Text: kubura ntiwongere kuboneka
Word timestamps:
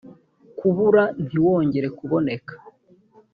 kubura 0.57 1.03
ntiwongere 1.25 1.87
kuboneka 1.97 2.53